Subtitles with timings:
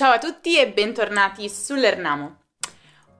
[0.00, 2.38] Ciao a tutti e bentornati sull'Ernamo.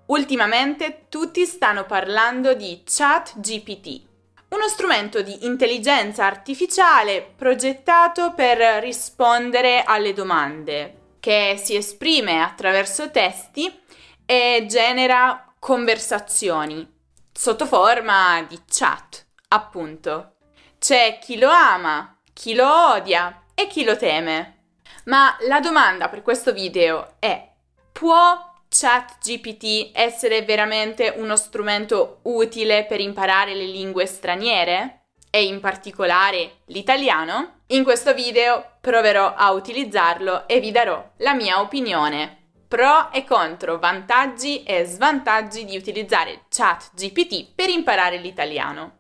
[0.07, 4.03] Ultimamente tutti stanno parlando di ChatGPT,
[4.49, 13.71] uno strumento di intelligenza artificiale progettato per rispondere alle domande, che si esprime attraverso testi
[14.25, 16.91] e genera conversazioni
[17.31, 20.37] sotto forma di chat, appunto.
[20.79, 24.60] C'è chi lo ama, chi lo odia e chi lo teme.
[25.05, 27.49] Ma la domanda per questo video è:
[27.93, 34.97] può ChatGPT essere veramente uno strumento utile per imparare le lingue straniere?
[35.31, 37.61] E in particolare l'italiano?
[37.69, 42.37] In questo video proverò a utilizzarlo e vi darò la mia opinione.
[42.67, 48.99] Pro e contro, vantaggi e svantaggi di utilizzare ChatGPT per imparare l'italiano.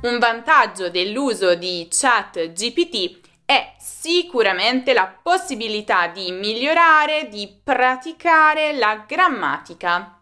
[0.00, 10.20] Un vantaggio dell'uso di ChatGPT è sicuramente la possibilità di migliorare, di praticare la grammatica.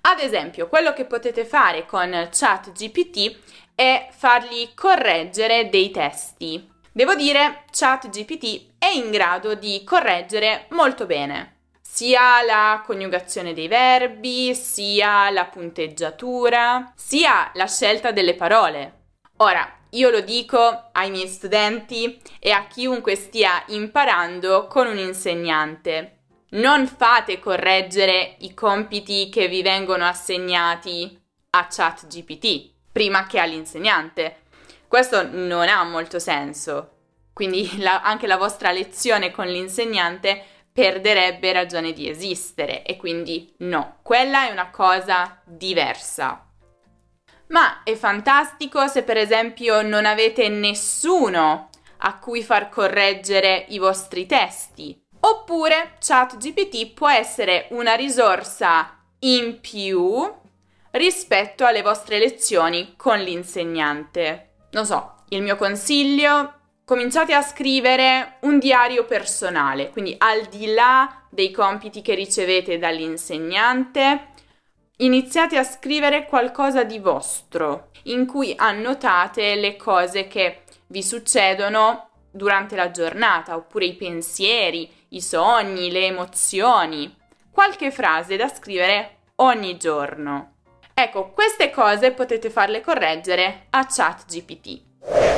[0.00, 3.38] Ad esempio, quello che potete fare con ChatGPT
[3.74, 6.66] è fargli correggere dei testi.
[6.90, 14.54] Devo dire, ChatGPT è in grado di correggere molto bene sia la coniugazione dei verbi,
[14.54, 18.97] sia la punteggiatura, sia la scelta delle parole.
[19.40, 26.16] Ora, io lo dico ai miei studenti e a chiunque stia imparando con un insegnante.
[26.50, 34.42] Non fate correggere i compiti che vi vengono assegnati a ChatGPT prima che all'insegnante.
[34.88, 36.94] Questo non ha molto senso.
[37.32, 40.42] Quindi la, anche la vostra lezione con l'insegnante
[40.72, 46.47] perderebbe ragione di esistere e quindi no, quella è una cosa diversa.
[47.48, 54.26] Ma è fantastico se per esempio non avete nessuno a cui far correggere i vostri
[54.26, 55.00] testi.
[55.20, 60.32] Oppure ChatGPT può essere una risorsa in più
[60.92, 64.50] rispetto alle vostre lezioni con l'insegnante.
[64.70, 71.22] Non so, il mio consiglio, cominciate a scrivere un diario personale, quindi al di là
[71.30, 74.28] dei compiti che ricevete dall'insegnante,
[75.00, 82.74] iniziate a scrivere qualcosa di vostro, in cui annotate le cose che vi succedono durante
[82.74, 87.14] la giornata, oppure i pensieri, i sogni, le emozioni,
[87.50, 90.54] qualche frase da scrivere ogni giorno.
[90.94, 94.86] Ecco, queste cose potete farle correggere a ChatGPT.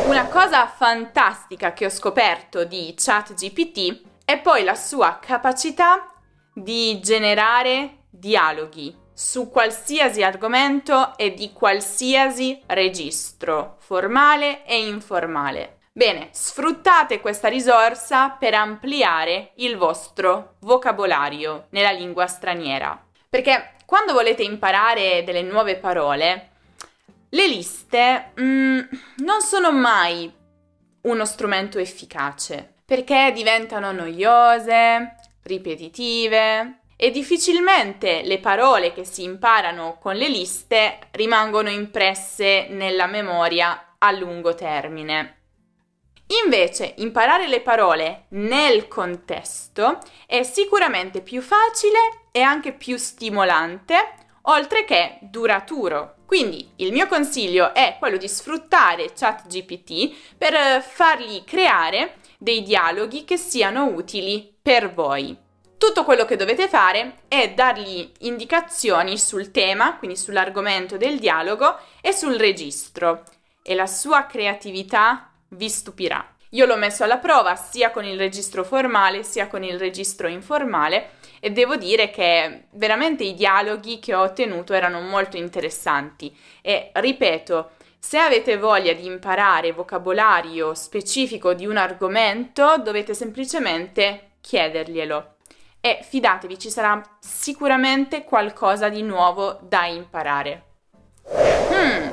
[0.06, 6.14] Una cosa fantastica che ho scoperto di ChatGPT è poi la sua capacità
[6.54, 15.80] di generare dialoghi su qualsiasi argomento e di qualsiasi registro, formale e informale.
[15.92, 22.98] Bene, sfruttate questa risorsa per ampliare il vostro vocabolario nella lingua straniera.
[23.28, 26.50] Perché quando volete imparare delle nuove parole,
[27.28, 28.78] le liste mm,
[29.18, 30.32] non sono mai
[31.02, 40.16] uno strumento efficace perché diventano noiose, ripetitive, e difficilmente le parole che si imparano con
[40.16, 45.38] le liste rimangono impresse nella memoria a lungo termine.
[46.44, 53.96] Invece, imparare le parole nel contesto è sicuramente più facile e anche più stimolante,
[54.42, 56.16] oltre che duraturo.
[56.26, 63.38] Quindi il mio consiglio è quello di sfruttare ChatGPT per fargli creare dei dialoghi che
[63.38, 65.48] siano utili per voi.
[65.90, 72.12] Tutto quello che dovete fare è dargli indicazioni sul tema, quindi sull'argomento del dialogo e
[72.12, 73.24] sul registro.
[73.60, 76.24] E la sua creatività vi stupirà.
[76.50, 81.14] Io l'ho messo alla prova sia con il registro formale sia con il registro informale
[81.40, 86.32] e devo dire che veramente i dialoghi che ho ottenuto erano molto interessanti.
[86.62, 95.34] E ripeto, se avete voglia di imparare vocabolario specifico di un argomento dovete semplicemente chiederglielo
[95.80, 100.64] e fidatevi, ci sarà sicuramente qualcosa di nuovo da imparare.
[101.72, 102.10] Hmm.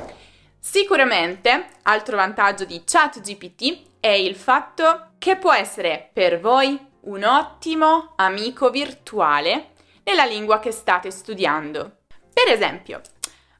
[0.58, 8.12] Sicuramente, altro vantaggio di ChatGPT è il fatto che può essere per voi un ottimo
[8.16, 9.70] amico virtuale
[10.04, 11.98] nella lingua che state studiando.
[12.32, 13.00] Per esempio,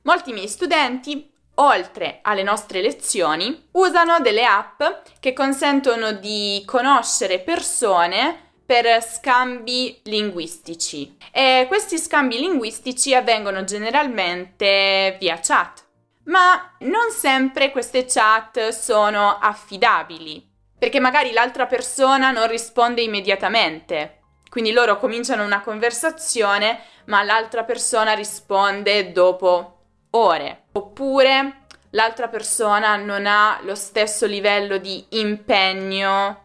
[0.02, 4.82] molti miei studenti, oltre alle nostre lezioni, usano delle app
[5.19, 15.41] che consentono di conoscere persone per scambi linguistici e questi scambi linguistici avvengono generalmente via
[15.43, 15.87] chat.
[16.29, 20.47] ma non sempre queste chat sono affidabili,
[20.79, 24.20] perché magari l'altra persona non risponde immediatamente.
[24.50, 29.79] Quindi loro cominciano una conversazione, ma l'altra persona risponde dopo
[30.11, 30.65] ore.
[30.73, 36.44] Oppure l'altra persona non ha lo stesso livello di impegno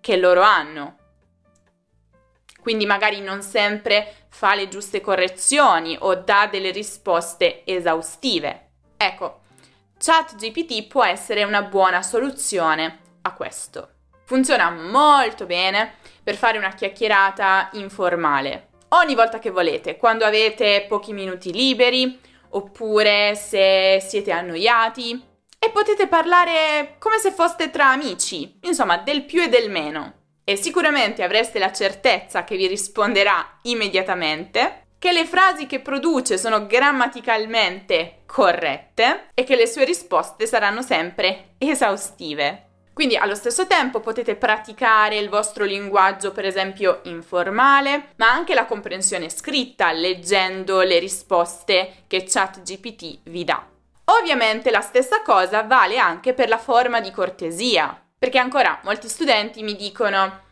[0.00, 0.97] che loro hanno.
[2.60, 8.70] Quindi magari non sempre fa le giuste correzioni o dà delle risposte esaustive.
[8.96, 9.40] Ecco,
[9.98, 13.90] ChatGPT può essere una buona soluzione a questo.
[14.24, 18.68] Funziona molto bene per fare una chiacchierata informale.
[18.88, 22.20] Ogni volta che volete, quando avete pochi minuti liberi
[22.50, 25.22] oppure se siete annoiati
[25.58, 30.17] e potete parlare come se foste tra amici, insomma del più e del meno.
[30.48, 36.64] E sicuramente avreste la certezza che vi risponderà immediatamente, che le frasi che produce sono
[36.64, 42.68] grammaticalmente corrette e che le sue risposte saranno sempre esaustive.
[42.94, 48.64] Quindi allo stesso tempo potete praticare il vostro linguaggio, per esempio informale, ma anche la
[48.64, 53.62] comprensione scritta leggendo le risposte che ChatGPT vi dà.
[54.18, 59.62] Ovviamente la stessa cosa vale anche per la forma di cortesia, perché ancora molti studenti
[59.62, 60.46] mi dicono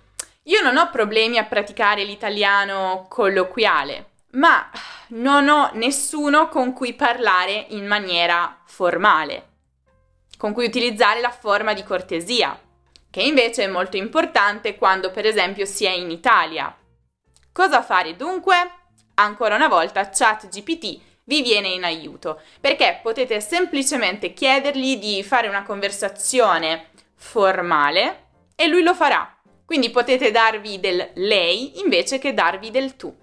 [0.44, 4.70] io non ho problemi a praticare l'italiano colloquiale, ma
[5.08, 9.54] non ho nessuno con cui parlare in maniera formale
[10.36, 12.58] con cui utilizzare la forma di cortesia,
[13.10, 16.74] che invece è molto importante quando per esempio si è in Italia.
[17.52, 18.54] Cosa fare dunque?
[19.14, 25.62] Ancora una volta ChatGPT vi viene in aiuto, perché potete semplicemente chiedergli di fare una
[25.62, 29.36] conversazione formale e lui lo farà.
[29.64, 33.14] Quindi potete darvi del lei invece che darvi del tu.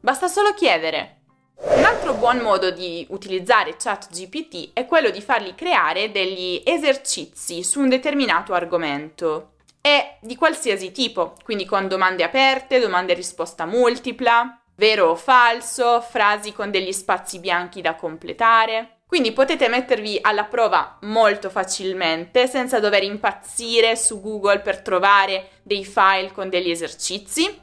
[0.00, 1.16] Basta solo chiedere.
[1.60, 7.80] Un altro buon modo di utilizzare ChatGPT è quello di fargli creare degli esercizi su
[7.80, 14.60] un determinato argomento e di qualsiasi tipo, quindi con domande aperte, domande a risposta multipla,
[14.76, 18.97] vero o falso, frasi con degli spazi bianchi da completare.
[19.08, 25.82] Quindi potete mettervi alla prova molto facilmente senza dover impazzire su Google per trovare dei
[25.82, 27.58] file con degli esercizi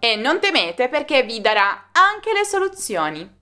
[0.00, 3.36] e non temete perché vi darà anche le soluzioni.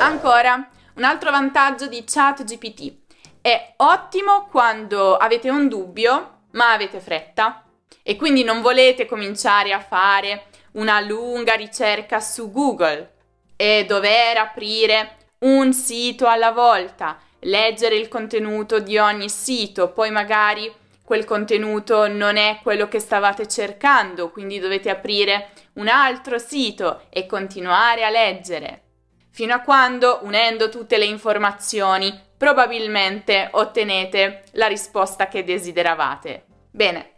[0.00, 2.98] Ancora, un altro vantaggio di ChatGPT.
[3.40, 7.66] È ottimo quando avete un dubbio, ma avete fretta
[8.02, 13.14] e quindi non volete cominciare a fare una lunga ricerca su Google
[13.54, 20.72] e dover aprire un sito alla volta, leggere il contenuto di ogni sito, poi magari
[21.04, 27.26] quel contenuto non è quello che stavate cercando, quindi dovete aprire un altro sito e
[27.26, 28.84] continuare a leggere
[29.30, 36.44] fino a quando, unendo tutte le informazioni, probabilmente ottenete la risposta che desideravate.
[36.70, 37.14] Bene,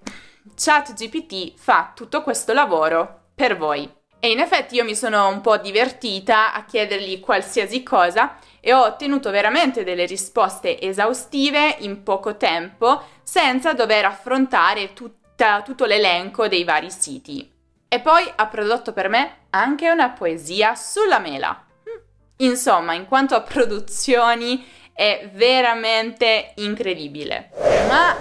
[0.54, 4.01] ChatGPT fa tutto questo lavoro per voi.
[4.24, 8.84] E in effetti io mi sono un po' divertita a chiedergli qualsiasi cosa e ho
[8.84, 16.62] ottenuto veramente delle risposte esaustive in poco tempo senza dover affrontare tutta, tutto l'elenco dei
[16.62, 17.52] vari siti.
[17.88, 21.60] E poi ha prodotto per me anche una poesia sulla mela.
[22.36, 27.50] Insomma, in quanto a produzioni è veramente incredibile.
[27.88, 28.16] Ma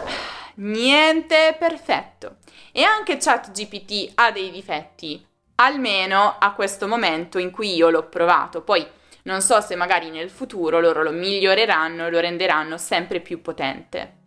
[0.56, 2.38] niente perfetto.
[2.72, 5.30] E anche ChatGPT ha dei difetti,
[5.64, 8.62] almeno a questo momento in cui io l'ho provato.
[8.62, 8.86] Poi
[9.24, 14.20] non so se magari nel futuro loro lo miglioreranno e lo renderanno sempre più potente.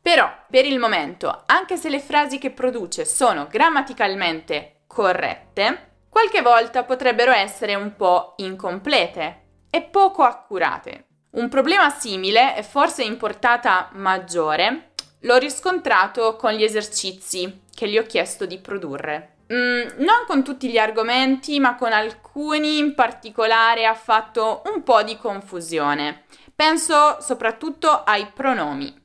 [0.00, 6.82] Però, per il momento, anche se le frasi che produce sono grammaticalmente corrette, qualche volta
[6.82, 11.06] potrebbero essere un po' incomplete e poco accurate.
[11.32, 17.96] Un problema simile, e forse in portata maggiore, l'ho riscontrato con gli esercizi che gli
[17.96, 19.36] ho chiesto di produrre.
[19.52, 25.02] Mm, non con tutti gli argomenti, ma con alcuni in particolare ha fatto un po'
[25.02, 26.24] di confusione.
[26.54, 29.01] Penso soprattutto ai pronomi.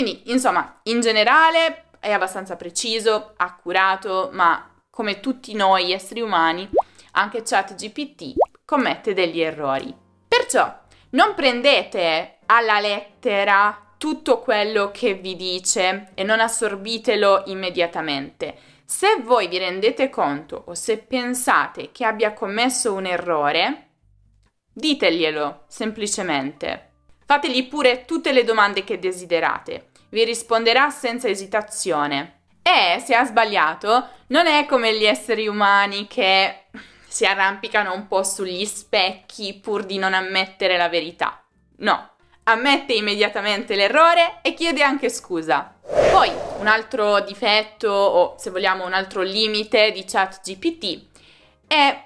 [0.00, 6.70] Quindi, insomma, in generale è abbastanza preciso, accurato, ma come tutti noi esseri umani,
[7.14, 9.92] anche ChatGPT commette degli errori.
[10.28, 10.72] Perciò
[11.10, 18.56] non prendete alla lettera tutto quello che vi dice e non assorbitelo immediatamente.
[18.84, 23.88] Se voi vi rendete conto o se pensate che abbia commesso un errore,
[24.72, 26.87] Diteglielo, semplicemente.
[27.30, 29.90] Fategli pure tutte le domande che desiderate.
[30.08, 32.44] Vi risponderà senza esitazione.
[32.62, 36.68] E se ha sbagliato, non è come gli esseri umani che
[37.06, 41.44] si arrampicano un po' sugli specchi pur di non ammettere la verità.
[41.80, 42.12] No,
[42.44, 45.74] ammette immediatamente l'errore e chiede anche scusa.
[46.10, 51.08] Poi, un altro difetto o se vogliamo un altro limite di ChatGPT
[51.66, 52.04] è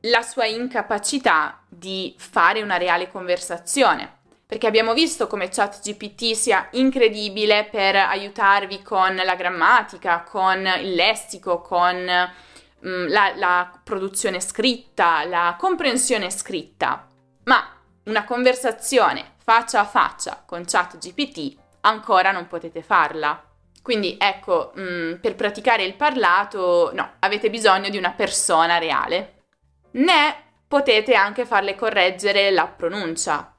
[0.00, 4.16] la sua incapacità di fare una reale conversazione.
[4.46, 11.60] Perché abbiamo visto come ChatGPT sia incredibile per aiutarvi con la grammatica, con il lessico,
[11.60, 17.06] con mm, la, la produzione scritta, la comprensione scritta.
[17.44, 17.62] Ma
[18.04, 23.42] una conversazione faccia a faccia con ChatGPT ancora non potete farla.
[23.82, 29.44] Quindi ecco, mh, mm, per praticare il parlato, no, avete bisogno di una persona reale.
[29.92, 33.56] Né potete anche farle correggere la pronuncia,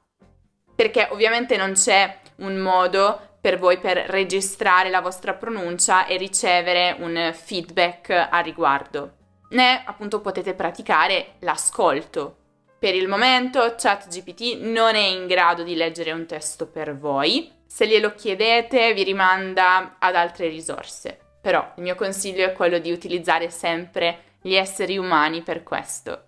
[0.74, 6.96] perché ovviamente non c'è un modo per voi per registrare la vostra pronuncia e ricevere
[7.00, 9.16] un feedback a riguardo.
[9.50, 12.36] Né appunto potete praticare l'ascolto.
[12.78, 17.50] Per il momento ChatGPT non è in grado di leggere un testo per voi.
[17.66, 21.18] Se glielo chiedete vi rimanda ad altre risorse.
[21.40, 26.24] Però il mio consiglio è quello di utilizzare sempre gli esseri umani per questo.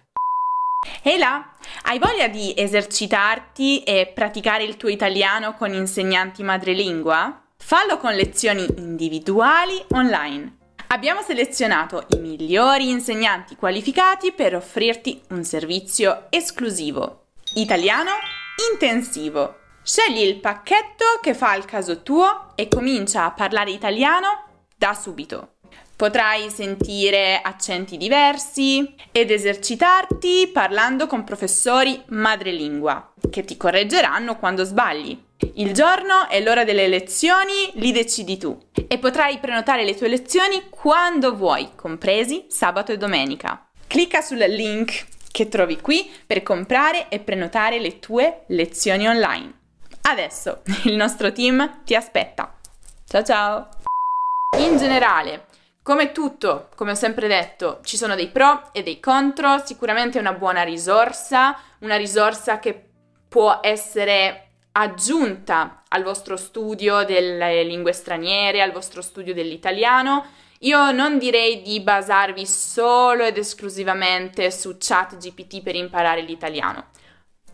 [1.04, 1.50] Ehi là,
[1.82, 7.42] hai voglia di esercitarti e praticare il tuo italiano con insegnanti madrelingua?
[7.56, 10.58] Fallo con lezioni individuali online.
[10.88, 17.26] Abbiamo selezionato i migliori insegnanti qualificati per offrirti un servizio esclusivo.
[17.54, 18.10] Italiano
[18.72, 19.56] intensivo.
[19.82, 24.44] Scegli il pacchetto che fa il caso tuo e comincia a parlare italiano
[24.76, 25.54] da subito.
[26.02, 35.16] Potrai sentire accenti diversi ed esercitarti parlando con professori madrelingua che ti correggeranno quando sbagli.
[35.54, 40.64] Il giorno e l'ora delle lezioni li decidi tu e potrai prenotare le tue lezioni
[40.70, 43.68] quando vuoi, compresi sabato e domenica.
[43.86, 49.52] Clicca sul link che trovi qui per comprare e prenotare le tue lezioni online.
[50.00, 52.58] Adesso il nostro team ti aspetta.
[53.06, 53.68] Ciao ciao!
[54.58, 55.46] In generale,
[55.82, 60.20] come tutto, come ho sempre detto, ci sono dei pro e dei contro, sicuramente è
[60.20, 62.90] una buona risorsa, una risorsa che
[63.28, 70.24] può essere aggiunta al vostro studio delle lingue straniere, al vostro studio dell'italiano.
[70.60, 76.90] Io non direi di basarvi solo ed esclusivamente su chat GPT per imparare l'italiano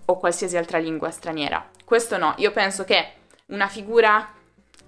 [0.04, 1.70] o qualsiasi altra lingua straniera.
[1.84, 3.12] Questo no, io penso che
[3.46, 4.30] una figura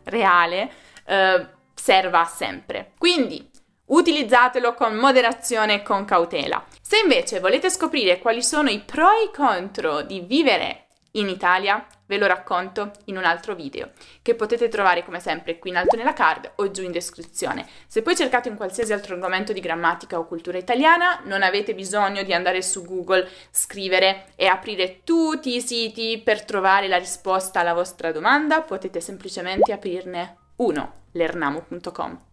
[0.05, 0.71] reale
[1.07, 1.47] eh,
[1.81, 2.93] serva sempre.
[2.99, 3.49] Quindi
[3.87, 6.65] utilizzatelo con moderazione e con cautela.
[6.81, 11.85] Se invece volete scoprire quali sono i pro e i contro di vivere in Italia,
[12.07, 13.91] ve lo racconto in un altro video
[14.23, 17.67] che potete trovare come sempre qui in alto nella card o giù in descrizione.
[17.89, 22.23] Se poi cercate un qualsiasi altro argomento di grammatica o cultura italiana, non avete bisogno
[22.23, 27.75] di andare su Google, scrivere e aprire tutti i siti per trovare la risposta alla
[27.75, 32.29] vostra domanda, potete semplicemente aprirne uno lernamo.com.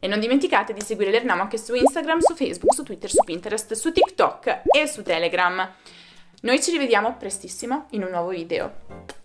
[0.00, 3.72] E non dimenticate di seguire l'Ernamo anche su Instagram, su Facebook, su Twitter, su Pinterest,
[3.74, 5.68] su TikTok e su Telegram.
[6.42, 9.17] Noi ci rivediamo prestissimo in un nuovo video.